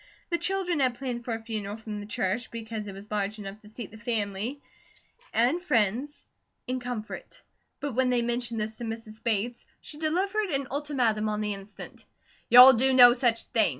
[0.31, 3.59] The children had planned for a funeral from the church, because it was large enough
[3.59, 4.59] to seat the family
[5.31, 6.25] and friends
[6.65, 7.43] in comfort;
[7.79, 9.21] but when they mentioned this to Mrs.
[9.21, 12.03] Bates, she delivered an ultimatum on the instant:
[12.49, 13.69] "You'll do no such thing!"